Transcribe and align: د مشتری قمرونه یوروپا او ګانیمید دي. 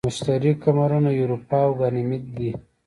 د 0.03 0.05
مشتری 0.09 0.51
قمرونه 0.63 1.09
یوروپا 1.19 1.59
او 1.65 1.71
ګانیمید 1.79 2.23
دي. 2.37 2.51